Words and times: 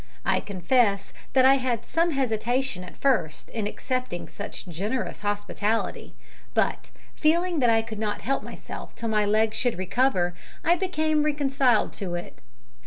I 0.25 0.39
confess 0.39 1.13
that 1.33 1.45
I 1.45 1.57
had 1.57 1.85
some 1.85 2.09
hesitation 2.09 2.83
at 2.83 2.97
first 2.97 3.51
in 3.51 3.67
accepting 3.67 4.27
such 4.27 4.65
generous 4.65 5.21
hospitality, 5.21 6.15
but, 6.55 6.89
feeling 7.13 7.59
that 7.59 7.69
I 7.69 7.83
could 7.83 7.99
not 7.99 8.21
help 8.21 8.41
myself 8.41 8.95
till 8.95 9.09
my 9.09 9.25
leg 9.25 9.53
should 9.53 9.77
recover, 9.77 10.33
I 10.63 10.75
became 10.75 11.21
reconciled 11.21 11.93
to 12.01 12.15
it. 12.15 12.39